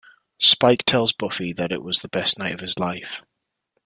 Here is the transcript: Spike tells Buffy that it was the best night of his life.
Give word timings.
Spike 0.39 0.81
tells 0.87 1.13
Buffy 1.13 1.53
that 1.53 1.71
it 1.71 1.83
was 1.83 1.99
the 2.01 2.07
best 2.09 2.39
night 2.39 2.55
of 2.55 2.59
his 2.59 2.79
life. 2.79 3.21